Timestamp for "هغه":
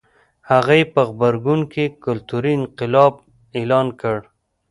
0.49-0.73